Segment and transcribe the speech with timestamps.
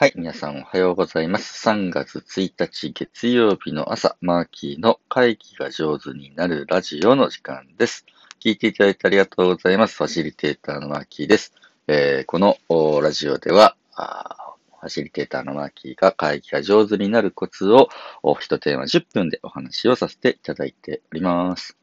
[0.00, 1.68] はい、皆さんおはようございます。
[1.68, 8.06] 3月1日月曜日の朝、マーキーの会議が上手になるラジオの時間です。
[8.38, 9.96] 聞いていただいてありがとうございます。
[9.96, 11.52] ファシリテーターのマーキーです。
[11.88, 12.58] えーこの
[13.02, 17.88] ラジオでは、ファシリテーターのマーキーが会議が上手になるコツを
[18.38, 21.76] 一テーマ10分でお話をさせていただいております。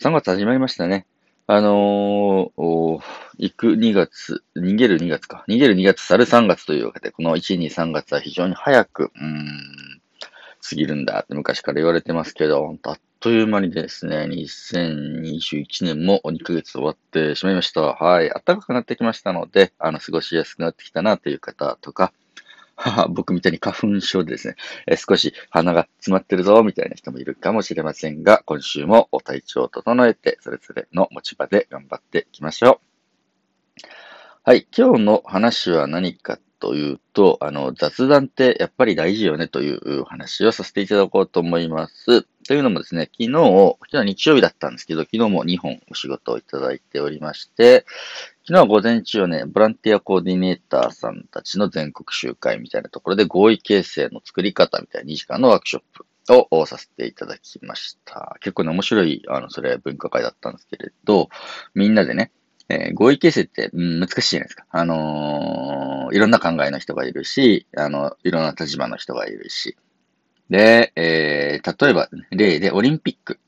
[0.00, 1.06] 3月始まりましたね。
[1.48, 3.00] あのー
[3.38, 5.44] 行く2月、逃げる2月か。
[5.48, 10.00] 逃げる2月、去る3月というわけで、この1、2、3月は非常に早く、うん、
[10.68, 17.80] 過ぎるんだって昔から言われてますけど、ほんとあっという間にですね、2021年も2ヶ月終わってしまいました。
[17.80, 18.28] はい。
[18.28, 22.12] 暖かくなってきましたので、あの、過ごしやすくなってきたなという方とか、
[22.76, 24.56] 母僕みたいに花粉症でですね、
[24.96, 32.86] 少し鼻が詰まってるぞ、みたいな人もいるかもしれませんが、今週もお体調を整えて、それぞれの持ち場で頑張っていきましょう。
[34.44, 34.66] はい。
[34.76, 42.26] 今日の話は何かというと、あの、雑談ってやっぱり大事よねという話をさせていただこうと思います。
[42.46, 47.84] というのもですね、昨日、昨日は日曜日だったんですけど、昨日も2本お仕事をいただいておりまして、
[48.46, 56.06] 昨日は午前中はね、ボランティアコーディネーターさんたちの全国集会みたいなところで合意形成の作り方みたいな2時間のワークショップ
[56.50, 58.36] をさせていただきました。
[58.40, 61.28] 結構ね、面白い、あの、それ文化会だったんですけれど、
[61.74, 62.30] みんなでね、
[62.68, 64.66] えー合意形成って、うん難しいじゃないですか。
[64.70, 69.76] あのーいろんな考えの人がいるし、あの、いろんな立場の人がいるし。
[70.50, 73.40] で、えー例えば、例でオリンピック。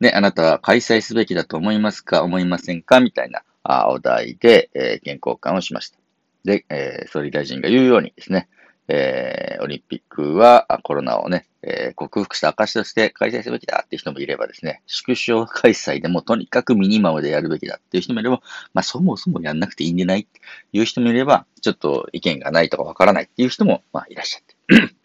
[0.00, 2.22] で、あなたは開催すべきだと思いますか？
[2.22, 3.00] 思いませんか？
[3.00, 5.98] みたいなあお題で、えー、意見交換をしました。
[6.44, 8.48] で、えー総理大臣が言うようにですね、
[8.88, 18.42] えーオリンピックはコロナをね、えー克服した証として開催すべきだっていう人もいればですね、縮小開催でもとにかくミニマムでやるべきだっていう人もいれば、
[18.74, 20.20] まあそもそもやんなくていいんじゃない？
[20.20, 20.40] って
[20.74, 24.95] いう人もいれば、ちょっと意見がないとかわからないっていう人も、まあいらっしゃって。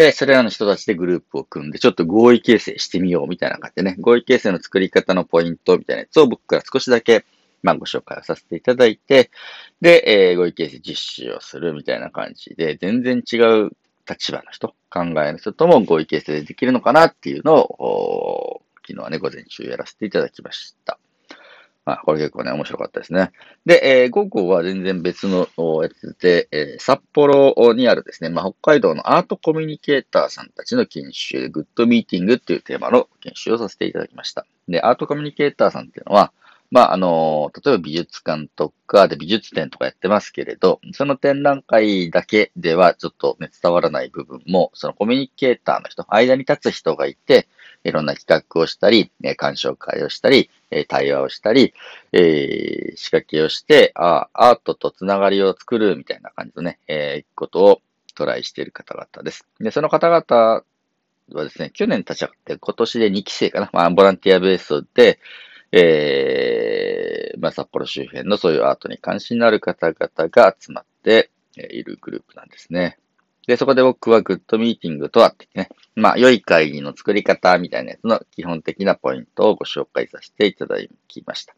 [0.00, 7.26] で、それらの人たちでグループを組んで、ちょっと合意形成してみようみたいな感じでね、合意形成の作り方のポイントみたいなやつを僕から少しだけ、
[7.62, 9.30] まあご紹介をさせていただいて、
[9.82, 13.36] で、えー合意形成実施をするみたいな感じで、全然違
[13.66, 13.72] う
[14.08, 20.98] 立場の人、考えの人とも合意形成できるのかなっていうのを、昨日はね、午前中やらせていただきました。
[21.86, 23.32] あ、これ結構ね、面白かったですね。
[23.64, 25.48] で、えー午後は全然別の
[25.82, 34.46] やつで、えー札幌にあるですね、まあ、北海道のアートコミュニケーターさんたちの研修、グッドミーティングっていうテーマの研修をさせていただきました。
[34.68, 36.32] で、アートコミュニケーターさんっていうのは、
[36.70, 47.48] まあ、あの、例えば美術館とかで美術展とかやってますけれど、その展覧会だけではちょっとね、伝わらない部分も、そのコミュニケーターの人、間に立つ人がいて、
[47.82, 50.50] いろんな企画をしたり、えー鑑賞会をしたり、
[50.86, 51.74] 対話をしたり、
[52.12, 57.82] えー仕掛けをして、あアートとつながりを作るみたいな感じのね、えーことを
[58.14, 59.44] トライしている方々です。
[59.58, 60.62] で、その方々
[61.32, 65.18] はですね、去年立ち上がって今年で2期生かな、まあ、ボランティアベースで、
[65.72, 72.98] えーまあ、札幌周辺のそういうアートに関心のある方々が集まっているグループなんですね。
[73.46, 80.76] で、そこで僕はグッドミーティングとはってね、まあ、良い会議の作り方みたいなやつの基本的なポイントをご紹介させていただ
[81.08, 81.54] きました。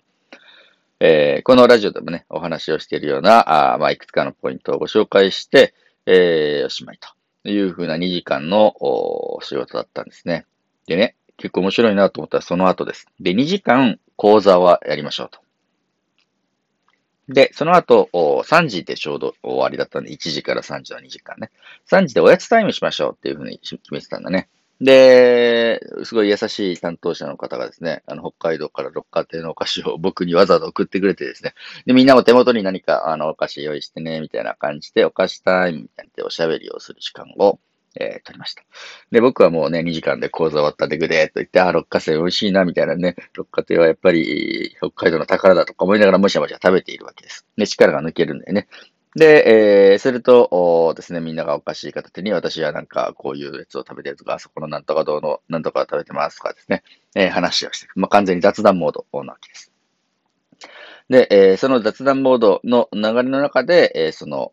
[1.01, 5.75] えーこのラジオでもね、お話をしているような、あまあ、いくつかのポイントをご紹介して、
[6.06, 10.47] えーおしまいというふうな2時間のお仕事だったんですね。
[10.87, 13.06] でね、結構面白いなと思ったらその後です。
[13.20, 15.41] で、2時間講座はやりましょうと。
[17.28, 21.50] で、その後、3時でちょうど終わりだったんで、1時から3時の2時間ね。
[21.91, 24.48] 3時でおやつタイムしましょうっていうふうに決めてたんだね。
[24.81, 31.54] で、すごい優しい担当者の方がですね、あの、北海道から六花亭のお菓子を僕にわざわざ送ってくれてですね、
[31.87, 37.60] で、みんなも手元に何か、あの、お菓子用意してね、みたいな感じで、お菓子タイムみたいなおしゃべりをする時間を、
[38.00, 38.62] えー取りました。
[39.10, 47.47] で、僕はもうね、2時間で講座終わったでぐでーと言って、あ、六花亭美味しいな、みたいなね、六花亭はやっぱり、北海道の宝だとか思いながらもしゃもしゃ食べているわけです。
[47.56, 48.69] で、力が抜けるんだよね。
[49.14, 56.83] で、えー、すると、おですね、みんながおかしい片手に、私はなんか、こういうやつを食べてるとか、あそこのなんとかどうの、なんとか食べてますとかですね、
[57.15, 57.98] えー話をしていく。
[57.98, 59.72] まあ、完全に雑談モードなわけです。
[61.09, 64.53] で、えーその雑談モードの流れの中で、えーその、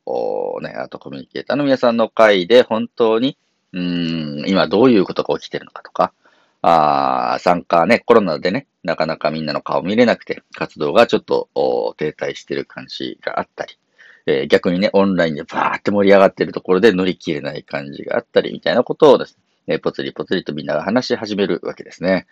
[0.62, 3.38] ね、アートコミュニケーターの皆さんの会で本当に、
[3.74, 6.13] うん、今どういうことが起きてるのかとか、
[6.62, 11.50] あ参加ね、コロナでね、なかなかみんなの顔見れなくて、活動がちょっと
[11.98, 13.78] 停滞してる感じがあったり、
[14.25, 22.25] えー逆にね、オンラインでバーって盛り上がってるところで乗り切れない感じがあったり、みたいなことをですね、えーぽつりぽつりとみんなが話し始めるわけですね。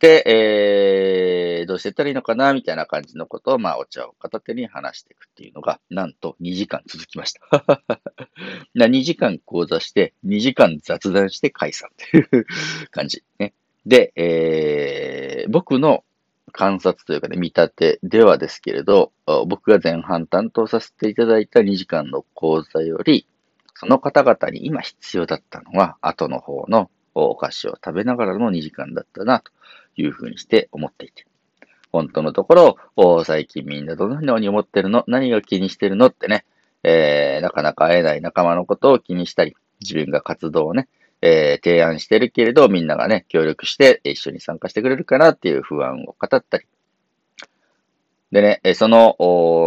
[0.00, 7.40] で、えー、どうしてったらいいのかな、みたいな感じのことを、まあ、お茶を片手に話していくっていうのが、なんと2時間続きました。
[8.74, 12.46] な2時間講座して、2時間雑談して解散っていう
[12.90, 13.22] 感じ。
[13.38, 13.54] ね。
[13.86, 16.04] で、えー、僕の
[16.52, 19.12] 観察というかね、見立てではですけれど、
[19.46, 23.26] 僕が前半担当させていただいた2時間の講座より、
[23.80, 29.52] その方々に今必要だったのは、後の方のお菓子を食べながらの2時間だったな、と
[29.96, 31.24] いうふうにして思っていて。
[31.90, 35.04] 本当のところ、最近みんなどのように思ってるの？
[35.06, 36.08] 何が気にしてるの？
[36.08, 36.44] ってね、
[36.82, 40.86] えー、なかなか会えない仲間のことを気にしたり、自分が活動をね、
[41.22, 46.66] えー、提案してるけれど、みんながね、協力して一緒に参加してくれるかなっていう不安を語ったり。
[48.32, 49.16] でね、その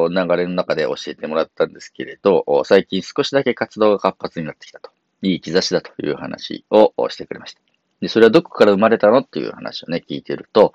[0.10, 4.92] 流れの中で教えてもらったんですけれど、最近少しだけ活動が活発になってきたと。
[5.26, 7.62] いい兆しだという話をしてくれました。
[8.02, 10.74] で、それはどこから生まれたのっていう話をね、聞いてると、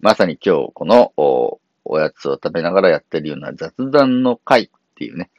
[0.00, 1.12] まさに今日この
[1.84, 5.30] おやつを食べながらやってるような雑談の会っていうね、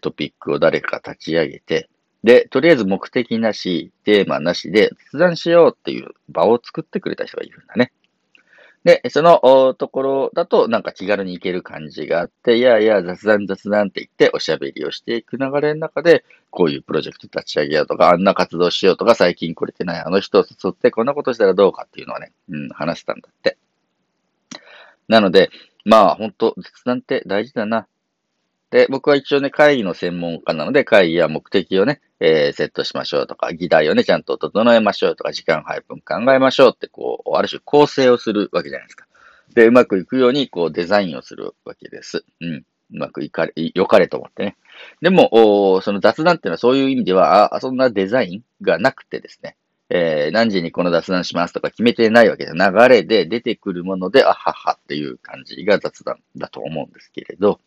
[0.00, 1.88] トピックを誰か立ち上げて、
[2.22, 7.90] で、とりあえず目的なし、テーマなしで雑談しようっていう場を作ってくれた人がいるんだね。
[8.84, 23.56] で、そのところだとなんか気軽に行ける感じがあって、いやいや雑談雑談って言っておしゃべりをしていく流れの中で、こういうプロジェクト立ち上げようとか、あんな活動しようとか、最近来れてないあの人を誘ってこんなことしたらどうかっていうのはね、うん、話したんだって。
[25.06, 25.50] なので、
[25.84, 27.86] まあ本当雑談って大事だな。
[28.70, 39.06] で、僕は一応ね、会議の専門家なので、会議や目的をね、えー、セットしましょうとか、議題をね、ちゃんと整えましょうとか、時間配分考えましょうって、こう、ある種構成をするわけじゃないですか。
[39.54, 42.24] で、うまくいくように、こう、デザインをするわけです。
[42.40, 42.54] うん。
[42.54, 44.56] うまくいかれ、良かれと思ってね。
[45.00, 49.56] でも、その雑談っていうのはそういう意味では、あ、そんなデザインがなくてですね、
[49.88, 57.60] えー、何時にこの雑談しますとか決めてないわけで、流れで出てくるもので、あははっていう感じが雑談だと思うんですけれど、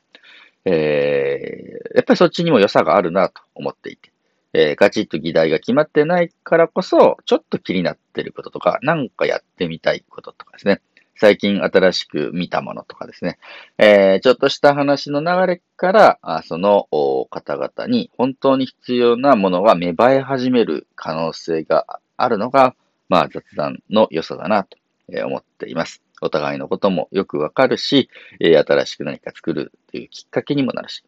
[0.63, 4.11] えー、やっぱりそっちにも良さがあるなと思っていて、
[4.57, 10.81] えー、ガチッと議題が決まってないからこそ、ちょっと気になってることとか、なんかやってみたいこととかですね。
[11.17, 13.37] 最近新しく見たものとかですね。
[13.77, 16.87] えー、ちょっとした話の流れから、あその
[17.29, 22.75] 方々に本当に必要なものが芽生え始める可能性があるのが、
[23.09, 24.77] まあ雑談の良さだなと
[25.25, 26.01] 思っています。
[26.21, 28.09] お互いのこともよくわかるし、
[28.39, 31.03] え新しく何か作るというきっかけにもなるし。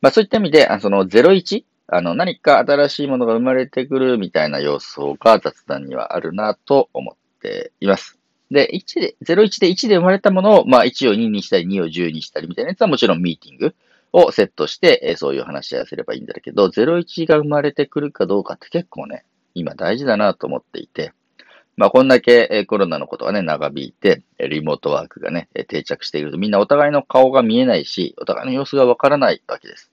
[0.00, 8.18] まあそういった意味で、あその01、あの何か新しいものが生まれてくるみたいな要素が雑談にはあるなと思っています。
[8.50, 13.74] で、1で、01で1で生まれたものを、まあ1を2にしたり2を10にしたりみたいなやつはもちろんミーティング
[14.12, 19.24] をセットして、えそういう話し合わせればいいんだけど、01が生まれてくるかどうかって結構ね、
[19.54, 21.12] 今大事だなと思っていて、
[21.78, 29.92] まあ、こんだけえコロナのことがね、長引いて、リモートワークがね、定着していると、みんなお互いの顔が見えないし、お互いの様子がわからないわけです。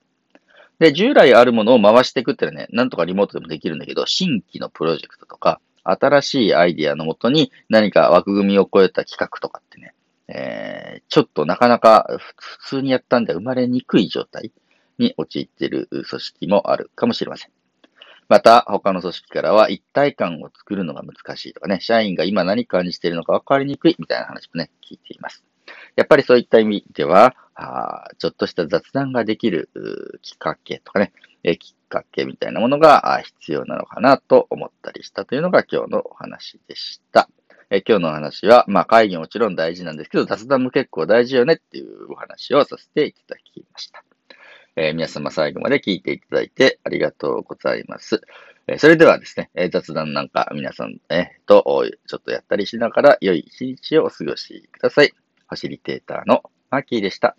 [0.78, 9.94] で、従来あるものを回していくってのはね、なんとかリモートでもできるんだけど、新規のプロジェクトとか、新しいアイディアのもとに何か枠組みを超えた企画とかってね、
[10.28, 14.52] えー、ちょっとなかなか普通にやったんで生まれにくい状態
[14.98, 17.50] に陥っている組織もあるかもしれません。
[18.28, 25.44] また、他の組織からは一体感を作るのが難しいとかね、社員が今何感じているのか分かりにくいみたいな話もね、聞いています。
[25.96, 29.70] やっぱりそういった意味では、あちょっとした雑談ができる
[30.22, 31.12] きっかけとかね、
[31.42, 37.28] えきっかけみたいなものが必要なのかなと思ったりしたというのが今日のお話でした。
[37.70, 44.04] え今日のお話は、まあ会議もちろん大事なんですけど、雑談も結構大事よねっていうお話をさせていただきました。
[44.76, 48.20] えー、皆様最後まで聞いていただいてありがとうございます。
[48.66, 51.64] えー、それではですね、え雑談なんか皆さん、え、と、
[52.06, 55.25] ちょっとやったりしながら良い一日をお過ごしください。
[55.48, 57.36] ファシリテーターのマーキーでした。